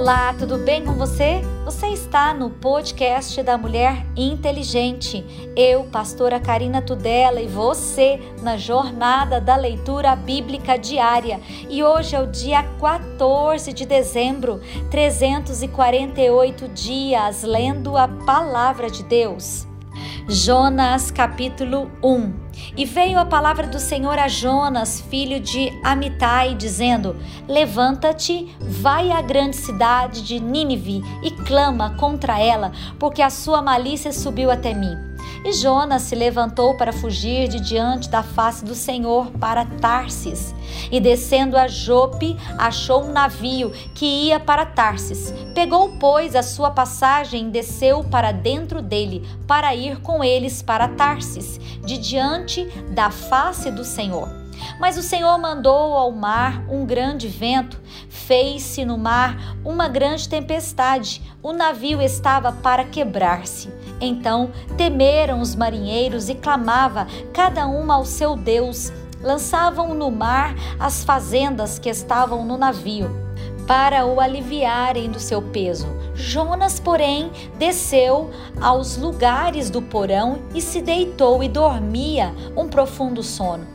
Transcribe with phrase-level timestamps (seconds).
[0.00, 1.42] Olá, tudo bem com você?
[1.64, 5.26] Você está no podcast da Mulher Inteligente.
[5.56, 11.40] Eu, pastora Karina Tudela, e você na jornada da leitura bíblica diária.
[11.68, 19.66] E hoje é o dia 14 de dezembro, 348 dias lendo a palavra de Deus.
[20.28, 22.47] Jonas capítulo 1
[22.78, 27.16] E veio a palavra do Senhor a Jonas, filho de Amitai, dizendo:
[27.48, 34.12] Levanta-te, vai à grande cidade de Nínive e clama contra ela, porque a sua malícia
[34.12, 35.07] subiu até mim.
[35.44, 40.54] E Jonas se levantou para fugir de diante da face do Senhor para Tarsis.
[40.90, 45.32] E descendo a Jope, achou um navio que ia para Tarsis.
[45.54, 50.88] Pegou, pois, a sua passagem e desceu para dentro dele, para ir com eles para
[50.88, 54.28] Tarsis, de diante da face do Senhor.
[54.80, 61.22] Mas o Senhor mandou ao mar um grande vento, fez-se no mar uma grande tempestade,
[61.42, 63.68] o navio estava para quebrar-se.
[64.00, 68.92] Então temeram os marinheiros e clamava cada um ao seu Deus.
[69.20, 73.10] Lançavam no mar as fazendas que estavam no navio,
[73.66, 75.88] para o aliviarem do seu peso.
[76.14, 83.66] Jonas, porém, desceu aos lugares do porão e se deitou e dormia um profundo sono.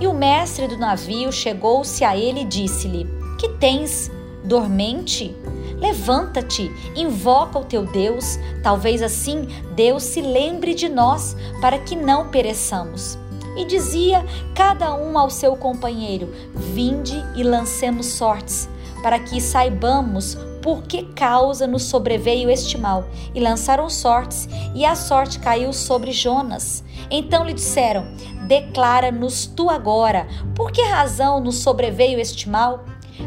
[0.00, 3.06] E o mestre do navio chegou-se a ele e disse-lhe:
[3.38, 4.10] Que tens,
[4.44, 5.34] dormente?
[5.78, 12.28] Levanta-te, invoca o teu Deus, talvez assim Deus se lembre de nós, para que não
[12.28, 13.16] pereçamos.
[13.56, 18.68] E dizia cada um ao seu companheiro: Vinde e lancemos sortes,
[19.02, 23.04] para que saibamos por que causa nos sobreveio este mal.
[23.34, 26.84] E lançaram sortes, e a sorte caiu sobre Jonas.
[27.10, 28.06] Então lhe disseram:
[28.46, 32.84] Declara-nos tu agora, por que razão nos sobreveio este mal?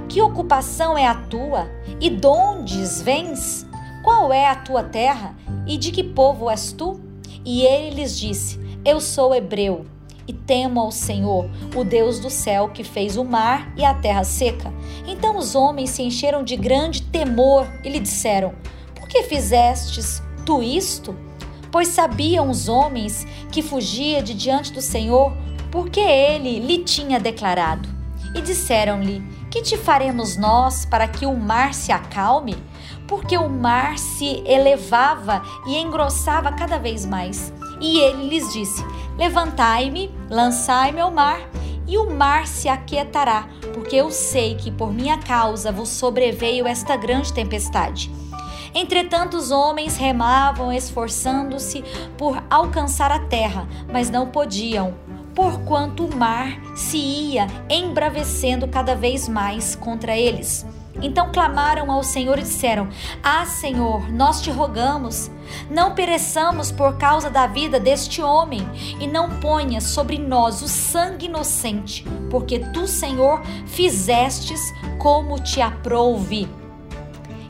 [0.07, 1.69] Que ocupação é a tua?
[1.99, 3.65] E dondes vens?
[4.03, 5.35] Qual é a tua terra?
[5.67, 6.99] E de que povo és tu?
[7.45, 9.85] E ele lhes disse: Eu sou hebreu
[10.27, 14.23] e temo ao Senhor, o Deus do céu, que fez o mar e a terra
[14.23, 14.73] seca.
[15.07, 18.53] Então os homens se encheram de grande temor e lhe disseram:
[18.95, 21.15] Por que fizestes tu isto?
[21.71, 25.33] Pois sabiam os homens que fugia de diante do Senhor,
[25.71, 27.87] porque ele lhe tinha declarado.
[28.35, 32.55] E disseram-lhe: que te faremos nós para que o mar se acalme?
[33.05, 37.53] Porque o mar se elevava e engrossava cada vez mais.
[37.81, 38.83] E ele lhes disse:
[39.17, 41.41] Levantai-me, lançai-me ao mar,
[41.85, 46.95] e o mar se aquietará, porque eu sei que por minha causa vos sobreveio esta
[46.95, 48.09] grande tempestade.
[48.73, 51.83] Entretanto, os homens remavam, esforçando-se
[52.17, 54.93] por alcançar a terra, mas não podiam,
[55.35, 60.65] porquanto o mar se ia embravecendo cada vez mais contra eles.
[61.01, 62.89] Então clamaram ao Senhor e disseram:
[63.23, 65.31] Ah, Senhor, nós te rogamos,
[65.69, 68.67] não pereçamos por causa da vida deste homem,
[68.99, 74.59] e não ponhas sobre nós o sangue inocente, porque tu, Senhor, fizestes
[74.99, 76.49] como te aprouve.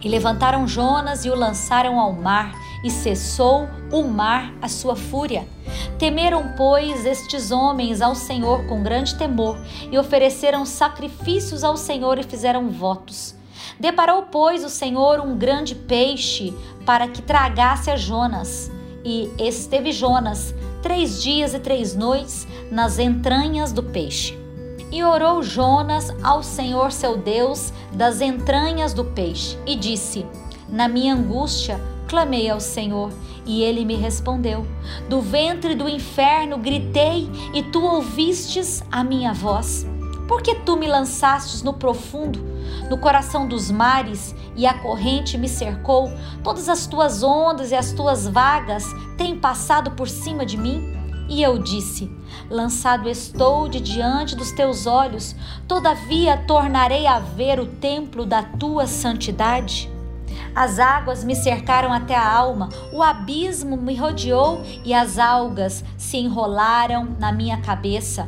[0.03, 5.47] E levantaram Jonas e o lançaram ao mar, e cessou o mar a sua fúria.
[5.97, 9.57] Temeram, pois, estes homens ao Senhor com grande temor
[9.91, 13.35] e ofereceram sacrifícios ao Senhor e fizeram votos.
[13.79, 16.53] Deparou, pois, o Senhor um grande peixe
[16.85, 18.71] para que tragasse a Jonas.
[19.03, 24.37] E esteve Jonas três dias e três noites nas entranhas do peixe.
[24.91, 30.25] E orou Jonas ao Senhor seu Deus das entranhas do peixe e disse:
[30.67, 31.79] Na minha angústia
[32.11, 33.09] clamei ao Senhor
[33.45, 34.67] e ele me respondeu.
[35.07, 39.87] Do ventre do inferno gritei e tu ouvistes a minha voz.
[40.27, 42.37] Porque tu me lançastes no profundo,
[42.89, 46.11] no coração dos mares, e a corrente me cercou,
[46.43, 48.85] todas as tuas ondas e as tuas vagas
[49.17, 50.93] têm passado por cima de mim?
[51.29, 52.11] E eu disse:
[52.49, 55.33] Lançado estou de diante dos teus olhos,
[55.65, 59.90] todavia tornarei a ver o templo da tua santidade.
[60.55, 66.17] As águas me cercaram até a alma, o abismo me rodeou e as algas se
[66.17, 68.27] enrolaram na minha cabeça.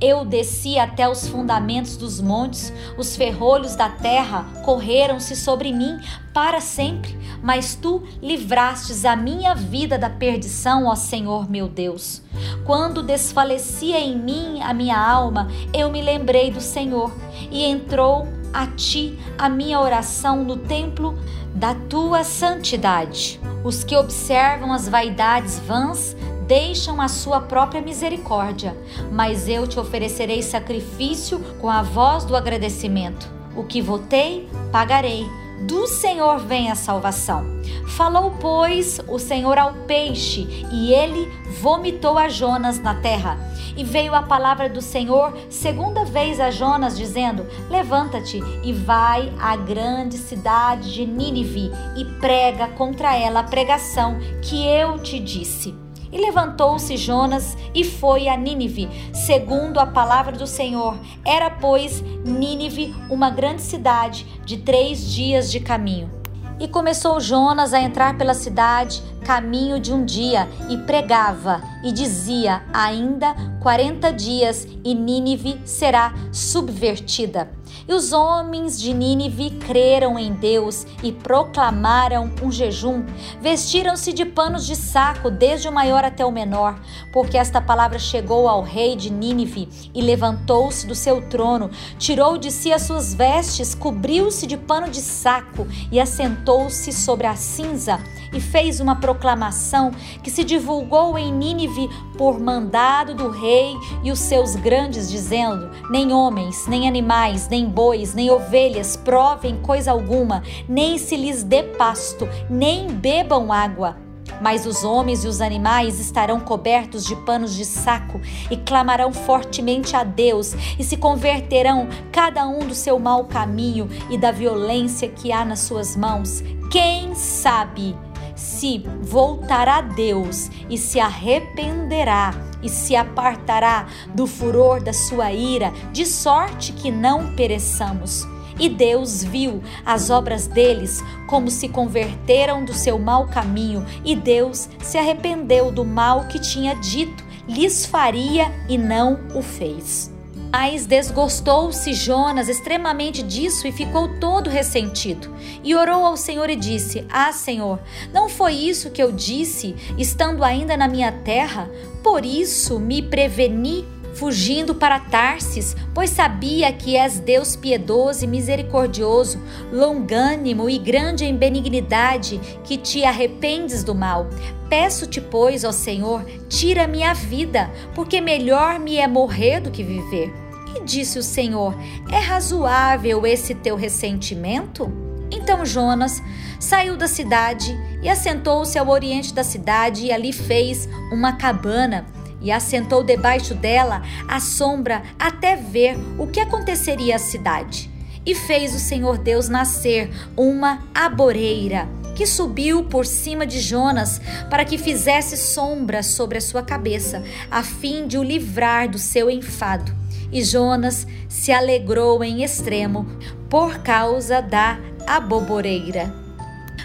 [0.00, 5.98] Eu desci até os fundamentos dos montes, os ferrolhos da terra correram-se sobre mim
[6.32, 12.22] para sempre, mas tu livrastes a minha vida da perdição, ó Senhor meu Deus.
[12.64, 17.12] Quando desfalecia em mim a minha alma, eu me lembrei do Senhor
[17.50, 21.18] e entrou a ti a minha oração no templo
[21.54, 23.40] da tua santidade.
[23.64, 26.16] Os que observam as vaidades vãs
[26.46, 28.76] deixam a sua própria misericórdia,
[29.10, 33.28] mas eu te oferecerei sacrifício com a voz do agradecimento.
[33.56, 35.26] O que votei, pagarei.
[35.66, 37.46] do Senhor vem a salvação.
[37.86, 41.30] Falou, pois, o Senhor ao peixe, e ele
[41.60, 43.38] vomitou a Jonas na terra.
[43.76, 49.56] E veio a palavra do Senhor segunda vez a Jonas, dizendo: Levanta-te e vai à
[49.56, 55.74] grande cidade de Nínive e prega contra ela a pregação que eu te disse.
[56.12, 60.96] E levantou-se Jonas e foi a Nínive, segundo a palavra do Senhor.
[61.24, 66.23] Era, pois, Nínive uma grande cidade de três dias de caminho.
[66.58, 72.62] E começou Jonas a entrar pela cidade, caminho de um dia, e pregava, e dizia:
[72.72, 77.50] Ainda quarenta dias, e Nínive será subvertida.
[77.86, 83.04] E os homens de Nínive creram em Deus e proclamaram um jejum.
[83.40, 86.80] Vestiram-se de panos de saco, desde o maior até o menor,
[87.12, 92.50] porque esta palavra chegou ao rei de Nínive e levantou-se do seu trono, tirou de
[92.50, 97.98] si as suas vestes, cobriu-se de pano de saco e assentou-se sobre a cinza
[98.34, 99.92] e fez uma proclamação
[100.22, 101.88] que se divulgou em Nínive
[102.18, 108.14] por mandado do rei e os seus grandes, dizendo: Nem homens, nem animais, nem bois,
[108.14, 113.96] nem ovelhas provem coisa alguma, nem se lhes dê pasto, nem bebam água.
[114.40, 118.20] Mas os homens e os animais estarão cobertos de panos de saco
[118.50, 124.18] e clamarão fortemente a Deus e se converterão cada um do seu mau caminho e
[124.18, 126.42] da violência que há nas suas mãos.
[126.70, 127.94] Quem sabe?
[128.34, 135.72] Se voltará a Deus e se arrependerá e se apartará do furor da sua ira,
[135.92, 138.26] de sorte que não pereçamos.
[138.58, 144.68] E Deus viu as obras deles, como se converteram do seu mau caminho, e Deus
[144.80, 150.13] se arrependeu do mal que tinha dito, lhes faria e não o fez.
[150.56, 155.34] Mas desgostou-se Jonas extremamente disso e ficou todo ressentido.
[155.64, 157.80] E orou ao Senhor e disse: Ah, Senhor,
[158.12, 161.68] não foi isso que eu disse, estando ainda na minha terra?
[162.04, 163.84] Por isso me preveni
[164.14, 169.40] fugindo para Tarsis, pois sabia que és Deus piedoso e misericordioso,
[169.72, 174.28] longânimo e grande em benignidade, que te arrependes do mal.
[174.68, 180.43] Peço-te, pois, ó Senhor, tira minha vida, porque melhor me é morrer do que viver.
[180.74, 181.74] E disse o Senhor:
[182.10, 184.90] É razoável esse teu ressentimento?
[185.30, 186.22] Então Jonas
[186.60, 192.06] saiu da cidade e assentou-se ao oriente da cidade e ali fez uma cabana
[192.40, 197.90] e assentou debaixo dela à sombra até ver o que aconteceria à cidade.
[198.26, 204.64] E fez o Senhor Deus nascer uma aboreira que subiu por cima de Jonas para
[204.64, 210.03] que fizesse sombra sobre a sua cabeça, a fim de o livrar do seu enfado.
[210.34, 213.06] E Jonas se alegrou em extremo
[213.48, 216.12] por causa da aboboreira.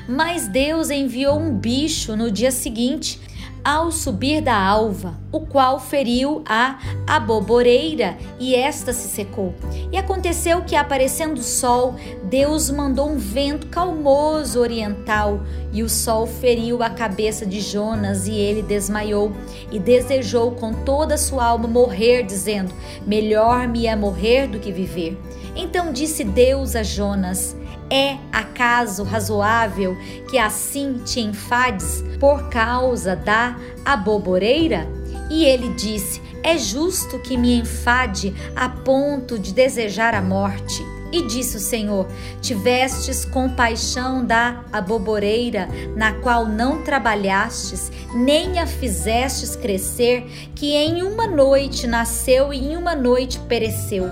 [0.07, 3.19] Mas Deus enviou um bicho no dia seguinte
[3.63, 9.53] ao subir da alva, o qual feriu a aboboreira e esta se secou.
[9.91, 15.41] E aconteceu que, aparecendo o sol, Deus mandou um vento calmoso oriental,
[15.71, 19.31] e o sol feriu a cabeça de Jonas e ele desmaiou
[19.71, 22.73] e desejou com toda a sua alma morrer, dizendo:
[23.05, 25.19] Melhor me é morrer do que viver.
[25.55, 27.55] Então disse Deus a Jonas:
[27.91, 29.97] é acaso razoável
[30.29, 34.87] que assim te enfades por causa da aboboreira?
[35.29, 40.83] E ele disse: É justo que me enfade a ponto de desejar a morte.
[41.11, 42.07] E disse o Senhor:
[42.41, 51.25] Tivestes compaixão da aboboreira, na qual não trabalhastes, nem a fizestes crescer, que em uma
[51.25, 54.05] noite nasceu e em uma noite pereceu.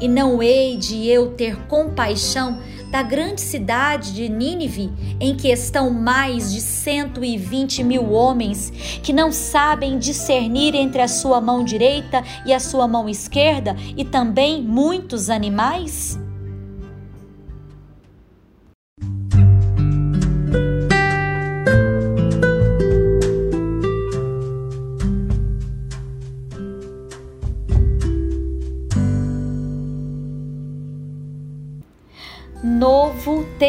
[0.00, 2.58] E não hei de eu ter compaixão
[2.94, 8.70] da grande cidade de Nínive, em que estão mais de 120 mil homens
[9.02, 14.04] que não sabem discernir entre a sua mão direita e a sua mão esquerda, e
[14.04, 16.16] também muitos animais?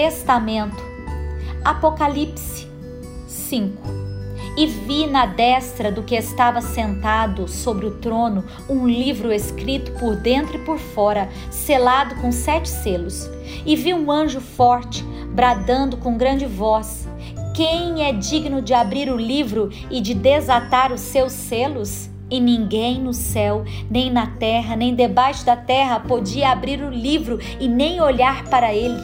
[0.05, 0.77] Testamento,
[1.63, 2.67] Apocalipse
[3.27, 3.81] 5.
[4.55, 10.15] E vi na destra do que estava sentado sobre o trono um livro escrito por
[10.15, 13.27] dentro e por fora, selado com sete selos.
[13.65, 17.07] E vi um anjo forte, bradando com grande voz:
[17.55, 22.11] Quem é digno de abrir o livro e de desatar os seus selos?
[22.29, 27.39] E ninguém no céu, nem na terra, nem debaixo da terra podia abrir o livro
[27.59, 28.99] e nem olhar para ele.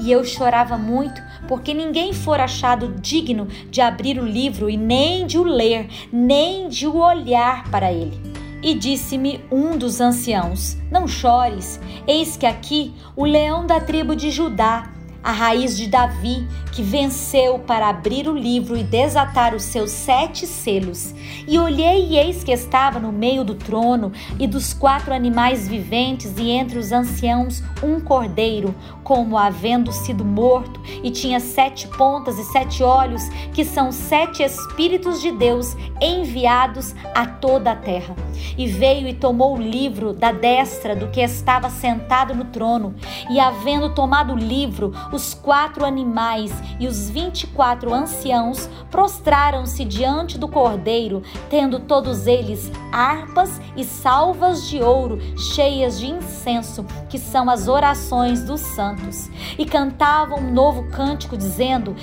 [0.00, 5.26] E eu chorava muito, porque ninguém for achado digno de abrir o livro e nem
[5.26, 8.18] de o ler, nem de o olhar para ele.
[8.62, 14.30] E disse-me um dos anciãos: Não chores, eis que aqui o leão da tribo de
[14.30, 14.95] Judá
[15.26, 20.46] a raiz de Davi, que venceu para abrir o livro e desatar os seus sete
[20.46, 21.12] selos.
[21.48, 26.32] E olhei e eis que estava no meio do trono e dos quatro animais viventes
[26.38, 32.44] e entre os anciãos um cordeiro, como havendo sido morto, e tinha sete pontas e
[32.44, 38.14] sete olhos, que são sete espíritos de Deus enviados a toda a terra.
[38.56, 42.94] E veio e tomou o livro da destra do que estava sentado no trono,
[43.28, 49.84] e havendo tomado o livro, os quatro animais e os vinte e quatro anciãos prostraram-se
[49.84, 55.18] diante do cordeiro, tendo todos eles harpas e salvas de ouro
[55.54, 59.28] cheias de incenso, que são as orações dos santos.
[59.58, 61.94] E cantavam um novo cântico, dizendo: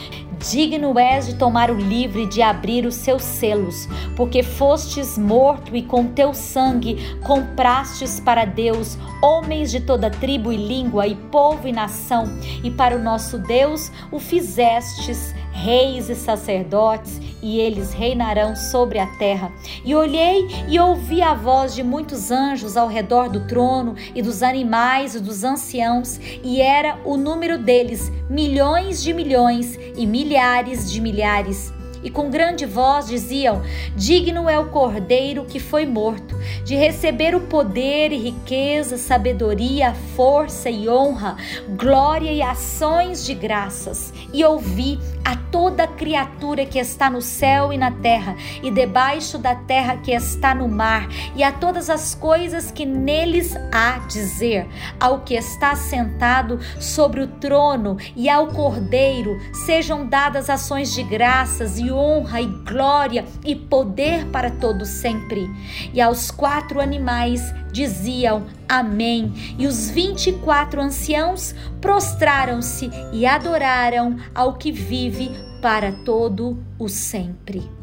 [0.52, 5.74] Digno és de tomar o livro e de abrir os seus selos, porque fostes morto
[5.74, 11.66] e com teu sangue comprastes para Deus homens de toda tribo e língua e povo
[11.66, 12.26] e nação,
[12.62, 19.08] e para o nosso Deus o fizestes reis e sacerdotes, e eles reinarão sobre a
[19.18, 19.52] terra.
[19.86, 24.42] E olhei e ouvi a voz de muitos anjos ao redor do trono, e dos
[24.42, 31.00] animais e dos anciãos, e era o número deles milhões de milhões e milhares de
[31.00, 31.72] milhares
[32.04, 33.62] e com grande voz diziam:
[33.96, 40.70] Digno é o cordeiro que foi morto, de receber o poder e riqueza, sabedoria, força
[40.70, 41.38] e honra,
[41.78, 44.14] glória e ações de graças.
[44.34, 49.56] E ouvi a toda criatura que está no céu e na terra, e debaixo da
[49.56, 54.68] terra que está no mar, e a todas as coisas que neles há dizer,
[55.00, 61.80] ao que está sentado sobre o trono e ao cordeiro, sejam dadas ações de graças
[61.80, 65.48] e honra e glória e poder para todos sempre.
[65.94, 69.34] E aos quatro animais diziam Amém.
[69.58, 75.30] E os vinte e quatro anciãos prostraram-se e adoraram ao que vive
[75.62, 77.83] para todo o sempre.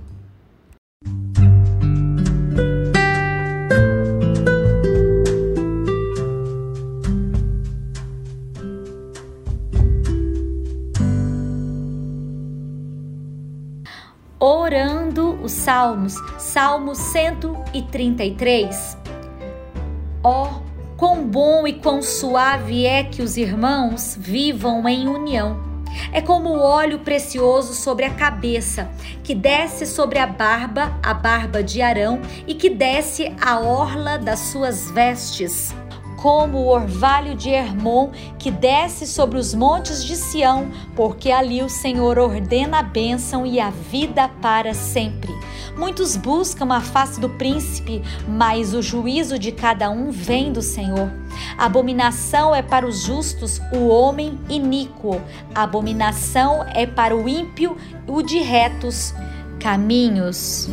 [15.50, 18.97] Os Salmos, Salmo 133.
[20.23, 20.49] Ó, oh,
[20.97, 25.59] quão bom e quão suave é que os irmãos vivam em união.
[26.12, 28.88] É como o óleo precioso sobre a cabeça,
[29.25, 34.38] que desce sobre a barba, a barba de Arão, e que desce a orla das
[34.38, 35.75] suas vestes
[36.21, 41.69] como o orvalho de Hermon que desce sobre os montes de Sião, porque ali o
[41.69, 45.33] Senhor ordena a bênção e a vida para sempre.
[45.77, 51.11] Muitos buscam a face do príncipe, mas o juízo de cada um vem do Senhor.
[51.57, 55.21] Abominação é para os justos o homem iníquo,
[55.55, 59.15] abominação é para o ímpio o de retos
[59.59, 60.69] caminhos.